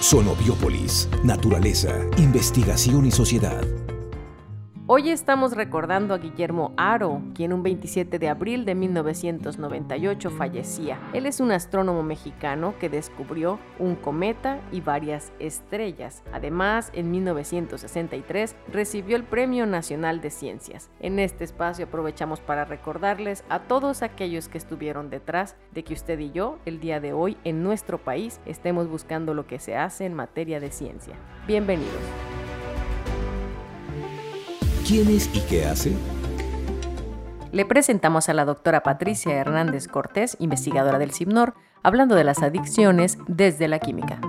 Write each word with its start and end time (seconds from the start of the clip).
Sonobiópolis, 0.00 1.08
naturaleza, 1.24 1.94
investigación 2.18 3.06
y 3.06 3.10
sociedad. 3.10 3.64
Hoy 4.88 5.10
estamos 5.10 5.56
recordando 5.56 6.14
a 6.14 6.18
Guillermo 6.18 6.72
Aro, 6.76 7.20
quien 7.34 7.52
un 7.52 7.64
27 7.64 8.20
de 8.20 8.28
abril 8.28 8.64
de 8.64 8.76
1998 8.76 10.30
fallecía. 10.30 11.00
Él 11.12 11.26
es 11.26 11.40
un 11.40 11.50
astrónomo 11.50 12.04
mexicano 12.04 12.72
que 12.78 12.88
descubrió 12.88 13.58
un 13.80 13.96
cometa 13.96 14.60
y 14.70 14.80
varias 14.80 15.32
estrellas. 15.40 16.22
Además, 16.32 16.92
en 16.94 17.10
1963 17.10 18.54
recibió 18.72 19.16
el 19.16 19.24
Premio 19.24 19.66
Nacional 19.66 20.20
de 20.20 20.30
Ciencias. 20.30 20.88
En 21.00 21.18
este 21.18 21.42
espacio 21.42 21.86
aprovechamos 21.86 22.38
para 22.38 22.64
recordarles 22.64 23.42
a 23.48 23.58
todos 23.58 24.02
aquellos 24.02 24.48
que 24.48 24.58
estuvieron 24.58 25.10
detrás 25.10 25.56
de 25.72 25.82
que 25.82 25.94
usted 25.94 26.20
y 26.20 26.30
yo, 26.30 26.60
el 26.64 26.78
día 26.78 27.00
de 27.00 27.12
hoy, 27.12 27.36
en 27.42 27.64
nuestro 27.64 27.98
país, 27.98 28.40
estemos 28.46 28.88
buscando 28.88 29.34
lo 29.34 29.48
que 29.48 29.58
se 29.58 29.76
hace 29.76 30.04
en 30.04 30.14
materia 30.14 30.60
de 30.60 30.70
ciencia. 30.70 31.16
Bienvenidos. 31.48 32.35
¿Quién 34.86 35.08
es 35.08 35.28
y 35.34 35.40
qué 35.40 35.64
hace? 35.64 35.92
Le 37.50 37.64
presentamos 37.64 38.28
a 38.28 38.34
la 38.34 38.44
doctora 38.44 38.84
Patricia 38.84 39.34
Hernández 39.34 39.88
Cortés, 39.88 40.36
investigadora 40.38 41.00
del 41.00 41.10
CIMNOR, 41.10 41.54
hablando 41.82 42.14
de 42.14 42.22
las 42.22 42.40
adicciones 42.40 43.18
desde 43.26 43.66
la 43.66 43.80
química. 43.80 44.20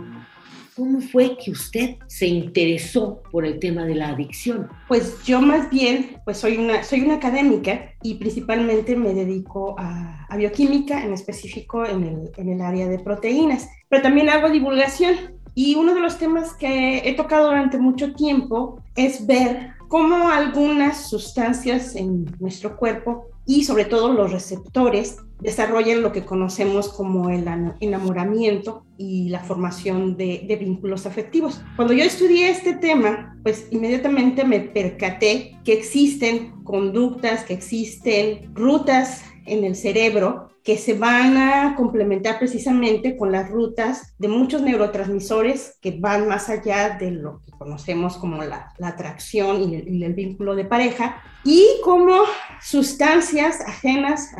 ¿Cómo 0.76 1.00
fue 1.00 1.38
que 1.38 1.52
usted 1.52 1.98
se 2.08 2.26
interesó 2.26 3.22
por 3.32 3.46
el 3.46 3.60
tema 3.60 3.86
de 3.86 3.94
la 3.94 4.10
adicción? 4.10 4.68
Pues 4.88 5.24
yo 5.24 5.42
más 5.42 5.70
bien, 5.70 6.18
pues 6.26 6.40
soy 6.40 6.58
una, 6.58 6.82
soy 6.82 7.02
una 7.02 7.16
académica 7.16 7.92
y 8.02 8.16
principalmente 8.16 8.96
me 8.96 9.14
dedico 9.14 9.76
a, 9.78 10.26
a 10.28 10.38
bioquímica, 10.38 11.04
en 11.04 11.14
específico 11.14 11.86
en 11.86 12.04
el, 12.04 12.32
en 12.36 12.50
el 12.50 12.62
área 12.62 12.88
de 12.88 12.98
proteínas, 12.98 13.70
pero 13.90 14.02
también 14.02 14.28
hago 14.30 14.50
divulgación. 14.50 15.38
Y 15.54 15.76
uno 15.76 15.94
de 15.96 16.02
los 16.02 16.18
temas 16.18 16.54
que 16.54 17.08
he 17.08 17.16
tocado 17.16 17.48
durante 17.48 17.80
mucho 17.80 18.14
tiempo 18.14 18.82
es 18.96 19.26
ver 19.26 19.77
cómo 19.88 20.30
algunas 20.30 21.10
sustancias 21.10 21.96
en 21.96 22.26
nuestro 22.40 22.78
cuerpo 22.78 23.28
y 23.46 23.64
sobre 23.64 23.86
todo 23.86 24.12
los 24.12 24.32
receptores 24.32 25.18
desarrollan 25.40 26.02
lo 26.02 26.12
que 26.12 26.26
conocemos 26.26 26.90
como 26.90 27.30
el 27.30 27.48
enamoramiento 27.80 28.86
y 28.98 29.30
la 29.30 29.40
formación 29.40 30.18
de, 30.18 30.58
vínculos 30.60 31.06
afectivos. 31.06 31.62
Cuando 31.76 31.94
yo 31.94 32.04
estudié 32.04 32.50
este 32.50 32.74
tema, 32.74 33.38
pues 33.44 33.68
inmediatamente 33.72 34.44
me 34.44 34.60
percaté 34.60 35.58
que 35.64 35.74
existen 35.74 36.64
conductas, 36.64 37.44
que 37.44 37.54
existen 37.54 38.54
rutas 38.54 39.24
en 39.48 39.64
el 39.64 39.76
cerebro 39.76 40.50
que 40.68 40.78
se 40.78 40.96
van 40.96 41.38
a 41.38 41.76
complementar 41.78 42.40
precisamente 42.40 43.16
con 43.16 43.32
las 43.32 43.50
rutas 43.50 44.14
de 44.18 44.28
muchos 44.28 44.62
neurotransmisores 44.62 45.78
que 45.80 45.92
van 45.92 46.28
más 46.28 46.50
allá 46.50 46.98
de 47.00 47.12
lo 47.12 47.40
que 47.40 47.52
conocemos 47.52 48.18
como 48.18 48.44
la, 48.44 48.74
la 48.78 48.90
atracción 48.90 49.62
y 49.64 50.04
el, 50.04 50.14
vínculo 50.14 50.56
de 50.56 50.66
pareja, 50.66 51.24
y 51.46 51.66
como 51.86 52.18
sustancias 52.62 53.62
ajenas 53.62 54.34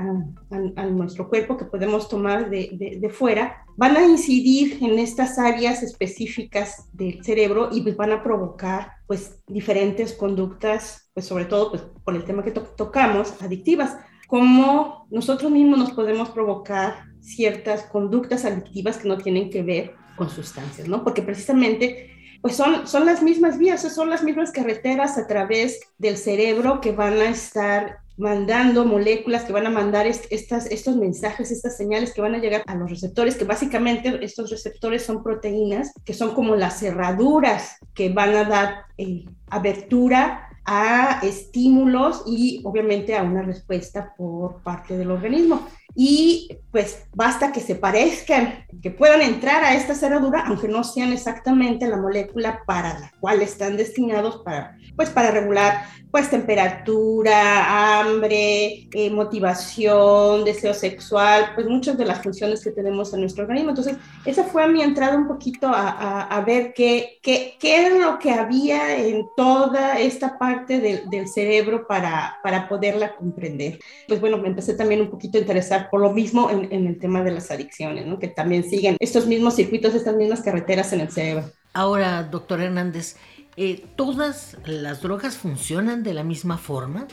a, 0.52 0.86
nuestro 0.88 1.30
cuerpo 1.30 1.56
que 1.56 1.64
podemos 1.64 2.10
tomar 2.10 2.50
de, 2.50 2.98
de, 3.00 3.10
fuera 3.10 3.64
van 3.78 3.96
a 3.96 4.04
incidir 4.04 4.80
en 4.84 5.00
estas 5.00 5.40
áreas 5.40 5.82
específicas 5.82 6.90
del 6.92 7.24
cerebro 7.24 7.70
y 7.72 7.90
van 7.92 8.12
a 8.12 8.22
provocar 8.22 8.92
pues 9.08 9.40
diferentes 9.48 10.12
conductas, 10.12 11.10
pues 11.14 11.26
sobre 11.26 11.46
todo 11.46 11.70
pues 11.70 11.84
por 12.04 12.18
el 12.18 12.26
tema 12.26 12.44
que 12.44 12.52
to 12.52 12.64
tocamos, 12.64 13.42
adictivas 13.42 13.96
cómo 14.28 15.08
nosotros 15.10 15.52
mismos 15.52 15.80
nos 15.80 15.92
podemos 15.92 16.30
provocar 16.30 17.06
ciertas 17.22 17.84
conductas 17.84 18.46
adictivas 18.46 18.98
que 18.98 19.08
no 19.08 19.18
tienen 19.18 19.50
que 19.50 19.64
ver 19.64 19.96
con 20.16 20.30
sustancias, 20.30 20.88
¿no? 20.88 21.04
Porque 21.04 21.22
precisamente 21.22 22.12
pues 22.42 22.56
son, 22.56 22.88
son 22.88 23.06
las 23.06 23.24
mismas 23.24 23.58
vías, 23.58 23.82
son 23.94 24.10
las 24.10 24.24
mismas 24.24 24.52
carreteras 24.52 25.18
a 25.18 25.28
través 25.28 25.80
del 25.98 26.18
cerebro 26.18 26.82
que 26.82 26.92
van 26.92 27.18
a 27.18 27.30
estar 27.30 27.98
mandando 28.18 28.84
moléculas 28.84 29.44
que 29.44 29.54
van 29.54 29.68
a 29.68 29.70
mandar 29.70 30.08
estas, 30.08 30.66
estos 30.66 30.96
mensajes, 30.96 31.52
estas 31.52 31.78
señales 31.78 32.14
que 32.14 32.22
van 32.22 32.34
a 32.34 32.40
llegar 32.40 32.64
a 32.66 32.76
los 32.76 32.90
receptores, 32.90 33.36
que 33.36 33.46
básicamente 33.46 34.18
estos 34.24 34.50
receptores 34.50 35.06
son 35.06 35.24
proteínas, 35.24 35.94
que 36.04 36.14
son 36.14 36.34
como 36.34 36.56
las 36.56 36.80
cerraduras 36.80 37.78
que 37.94 38.10
van 38.10 38.36
a 38.36 38.44
dar 38.44 38.86
eh, 38.98 39.26
abertura 39.50 40.47
a 40.68 41.22
estímulos 41.24 42.24
y 42.28 42.62
obviamente 42.66 43.16
a 43.16 43.24
una 43.24 43.42
respuesta 43.42 44.14
por 44.18 44.62
parte 44.62 44.98
del 44.98 45.10
organismo. 45.10 45.66
Y 45.96 46.60
pues 46.72 47.06
basta 47.16 47.52
que 47.52 47.62
se 47.62 47.74
parezcan, 47.74 48.66
que 48.84 48.92
puedan 48.92 49.22
entrar 49.22 49.64
a 49.64 49.74
esta 49.74 49.96
cerradura, 49.96 50.44
aunque 50.46 50.68
no 50.68 50.84
sean 50.84 51.12
exactamente 51.12 51.88
la 51.88 51.98
molécula 51.98 52.62
para 52.68 53.00
la 53.00 53.12
cual 53.20 53.42
están 53.42 53.78
destinados 53.78 54.44
para, 54.44 54.78
pues 54.96 55.10
para 55.10 55.32
regular 55.32 55.86
pues 56.12 56.30
temperatura, 56.30 58.00
hambre, 58.00 58.88
eh, 58.92 59.10
motivación, 59.12 60.46
deseo 60.46 60.74
sexual, 60.74 61.52
pues 61.54 61.68
muchas 61.68 61.98
de 61.98 62.06
las 62.06 62.24
funciones 62.24 62.64
que 62.64 62.72
tenemos 62.72 63.14
en 63.14 63.22
nuestro 63.22 63.44
organismo. 63.44 63.70
Entonces, 63.70 63.98
esa 64.26 64.44
fue 64.44 64.68
mi 64.68 64.82
entrada 64.82 65.18
un 65.18 65.28
poquito 65.28 65.68
a, 65.68 65.90
a, 65.90 66.22
a 66.24 66.42
ver 66.42 66.74
qué, 66.74 67.20
qué, 67.22 67.56
qué, 67.60 67.88
es 67.88 68.00
lo 68.00 68.20
que 68.20 68.32
había 68.32 68.98
en 68.98 69.26
toda 69.36 70.00
esta 70.00 70.38
parte 70.38 70.57
de, 70.66 71.04
del 71.10 71.28
cerebro 71.28 71.88
para, 71.88 72.38
para 72.44 72.68
poderla 72.68 73.16
comprender. 73.16 73.80
Pues 74.08 74.20
bueno, 74.20 74.38
me 74.38 74.48
empecé 74.48 74.74
también 74.74 75.02
un 75.02 75.10
poquito 75.10 75.38
a 75.38 75.42
interesar 75.42 75.90
por 75.90 76.02
lo 76.02 76.12
mismo 76.12 76.50
en, 76.50 76.72
en 76.72 76.88
el 76.88 77.00
tema 77.00 77.24
de 77.24 77.32
las 77.32 77.52
adicciones, 77.52 78.06
¿no? 78.06 78.20
que 78.20 78.28
también 78.28 78.64
siguen 78.64 78.98
estos 79.00 79.28
mismos 79.28 79.56
circuitos, 79.56 79.94
estas 79.94 80.16
mismas 80.16 80.42
carreteras 80.42 80.92
en 80.94 81.02
el 81.02 81.12
cerebro. 81.12 81.46
Ahora, 81.74 82.24
doctor 82.24 82.62
Hernández, 82.62 83.18
eh, 83.56 83.86
¿todas 83.96 84.58
las 84.66 85.02
drogas 85.02 85.38
funcionan 85.38 86.04
de 86.04 86.14
la 86.14 86.24
misma 86.24 86.58
forma? 86.58 87.08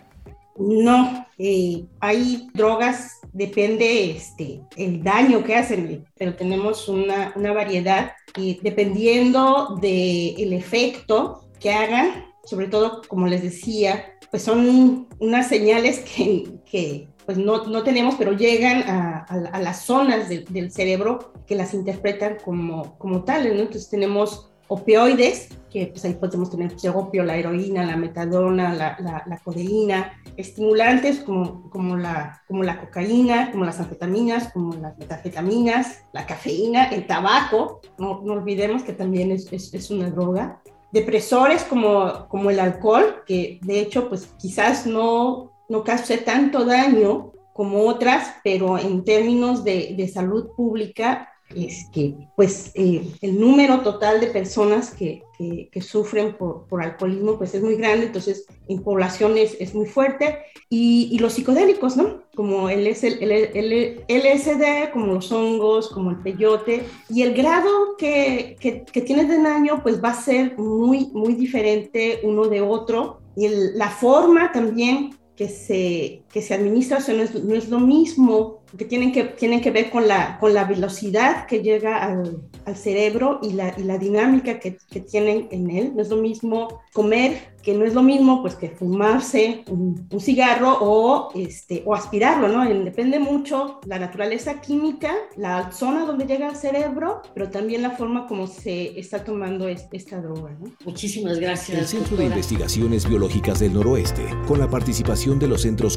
No, 0.56 1.26
eh, 1.36 1.84
hay 2.00 2.48
drogas, 2.54 3.18
depende 3.32 4.10
este, 4.12 4.60
el 4.76 5.02
daño 5.02 5.42
que 5.42 5.56
hacen, 5.56 6.04
pero 6.16 6.34
tenemos 6.34 6.88
una, 6.88 7.32
una 7.34 7.52
variedad 7.52 8.12
y 8.36 8.60
dependiendo 8.62 9.76
del 9.80 10.34
el 10.38 10.52
efecto 10.52 11.48
que 11.58 11.72
hagan, 11.72 12.26
sobre 12.44 12.68
todo, 12.68 13.02
como 13.08 13.26
les 13.26 13.42
decía, 13.42 14.04
pues 14.30 14.42
son 14.42 15.08
unas 15.18 15.48
señales 15.48 16.00
que, 16.00 16.58
que 16.70 17.08
pues 17.24 17.38
no, 17.38 17.64
no, 17.64 17.82
tenemos, 17.82 18.16
pero 18.16 18.32
llegan 18.32 18.82
a, 18.82 19.24
a, 19.24 19.60
las 19.60 19.84
zonas 19.84 20.28
de, 20.28 20.44
del 20.50 20.70
cerebro 20.70 21.32
que 21.46 21.54
las 21.54 21.72
interpretan 21.72 22.36
como, 22.44 22.98
como 22.98 23.24
tales. 23.24 23.52
Entonces 23.52 23.88
tenemos 23.88 24.50
opioides, 24.68 25.48
que 25.70 25.88
pues 25.88 26.04
ahí 26.04 26.14
podemos 26.14 26.50
tener 26.50 26.70
pues, 26.70 26.84
el 26.84 26.92
opio, 26.94 27.24
la 27.24 27.36
heroína, 27.36 27.84
la 27.84 27.96
metadona, 27.96 28.72
la, 28.72 28.96
la, 29.00 29.22
la 29.26 29.38
codeína, 29.38 30.12
estimulantes 30.36 31.20
como, 31.20 31.68
como, 31.70 31.96
la, 31.96 32.42
como 32.46 32.62
la 32.62 32.80
cocaína, 32.80 33.50
como 33.50 33.64
las 33.64 33.80
anfetaminas, 33.80 34.52
como 34.52 34.74
las 34.74 34.96
metafetaminas, 34.98 36.04
la 36.12 36.26
cafeína, 36.26 36.84
el 36.84 37.06
tabaco, 37.06 37.80
no, 37.98 38.22
no 38.24 38.34
olvidemos 38.34 38.82
que 38.82 38.92
también 38.92 39.32
es, 39.32 39.52
es, 39.52 39.74
es, 39.74 39.90
una 39.90 40.10
droga, 40.10 40.62
depresores 40.94 41.64
como, 41.64 42.28
como 42.28 42.50
el 42.50 42.60
alcohol, 42.60 43.24
que 43.26 43.58
de 43.62 43.80
hecho 43.80 44.08
pues 44.08 44.28
quizás 44.38 44.86
no, 44.86 45.50
no 45.68 45.82
cause 45.82 46.18
tanto 46.18 46.64
daño 46.64 47.32
como 47.52 47.88
otras, 47.88 48.36
pero 48.44 48.78
en 48.78 49.04
términos 49.04 49.64
de, 49.64 49.94
de 49.96 50.06
salud 50.06 50.50
pública 50.56 51.33
es 51.54 51.88
que 51.92 52.14
pues 52.36 52.72
eh, 52.74 53.06
el 53.20 53.38
número 53.38 53.80
total 53.80 54.20
de 54.20 54.28
personas 54.28 54.90
que, 54.90 55.22
que, 55.70 55.82
sufren 55.82 56.36
por, 56.36 56.66
por, 56.66 56.82
alcoholismo 56.82 57.38
pues 57.38 57.54
es 57.54 57.62
muy 57.62 57.76
grande, 57.76 58.06
entonces 58.06 58.46
en 58.68 58.82
poblaciones 58.82 59.56
es 59.60 59.74
muy 59.74 59.86
fuerte 59.86 60.38
y, 60.68 61.16
los 61.18 61.34
psicodélicos, 61.34 61.96
¿no? 61.96 62.22
Como 62.34 62.68
el, 62.68 62.88
LSD, 62.88 64.90
como 64.92 65.06
los 65.06 65.30
hongos, 65.30 65.90
como 65.90 66.10
el 66.10 66.18
peyote 66.18 66.82
y 67.08 67.22
el 67.22 67.34
grado 67.34 67.96
que, 67.96 68.56
que, 68.58 68.84
que 68.84 69.00
de 69.00 69.42
daño 69.42 69.80
pues 69.82 70.02
va 70.02 70.10
a 70.10 70.20
ser 70.20 70.58
muy, 70.58 71.10
muy 71.12 71.34
diferente 71.34 72.20
uno 72.24 72.48
de 72.48 72.60
otro 72.60 73.20
y 73.36 73.48
la 73.74 73.90
forma 73.90 74.50
también 74.52 75.16
que 75.36 75.48
se, 75.48 76.22
que 76.34 76.42
se 76.42 76.52
administra, 76.52 76.98
o 76.98 77.00
sea, 77.00 77.14
no 77.14 77.22
es, 77.22 77.32
no 77.44 77.54
es 77.54 77.68
lo 77.68 77.78
mismo 77.78 78.64
que 78.76 78.84
tienen 78.84 79.12
que, 79.12 79.22
tienen 79.24 79.60
que 79.60 79.70
ver 79.70 79.90
con 79.90 80.08
la, 80.08 80.38
con 80.40 80.52
la 80.52 80.64
velocidad 80.64 81.46
que 81.46 81.62
llega 81.62 82.02
al, 82.02 82.42
al 82.64 82.76
cerebro 82.76 83.38
y 83.42 83.52
la, 83.52 83.72
y 83.78 83.84
la 83.84 83.98
dinámica 83.98 84.58
que, 84.58 84.78
que, 84.90 85.00
tienen 85.00 85.48
en 85.50 85.70
él. 85.70 85.92
No 85.94 86.02
es 86.02 86.08
lo 86.08 86.16
mismo 86.16 86.80
comer, 86.92 87.54
que 87.62 87.74
no 87.74 87.84
es 87.84 87.94
lo 87.94 88.02
mismo 88.02 88.42
pues 88.42 88.56
que 88.56 88.68
fumarse 88.68 89.64
un, 89.70 90.08
un 90.10 90.20
cigarro 90.20 90.76
o, 90.80 91.30
este, 91.34 91.82
o 91.86 91.94
aspirarlo, 91.94 92.48
¿no? 92.48 92.68
Depende 92.84 93.18
mucho 93.18 93.80
la 93.86 93.98
naturaleza 93.98 94.60
química, 94.60 95.14
la 95.36 95.70
zona 95.72 96.04
donde 96.04 96.26
llega 96.26 96.48
al 96.48 96.56
cerebro, 96.56 97.22
pero 97.32 97.50
también 97.50 97.82
la 97.82 97.92
forma 97.92 98.26
como 98.26 98.46
se 98.46 98.98
está 98.98 99.24
tomando 99.24 99.68
esta 99.68 100.20
droga, 100.20 100.56
¿no? 100.60 100.72
Muchísimas 100.84 101.38
gracias. 101.38 101.78
El 101.78 101.86
Centro 101.86 102.16
doctora. 102.16 102.28
de 102.28 102.34
Investigaciones 102.34 103.08
Biológicas 103.08 103.60
del 103.60 103.74
Noroeste, 103.74 104.24
con 104.48 104.58
la 104.58 104.68
participación 104.68 105.38
de 105.38 105.48
los 105.48 105.62
centros 105.62 105.96